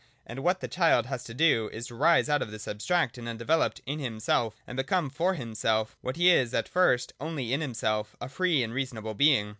[0.25, 3.29] And what the child has to do is to rise out of this abstract and
[3.29, 8.15] undeveloped' in himself,' and become' for himself what he is at first only 'in himself,'—
[8.19, 9.49] a free and reasonable being.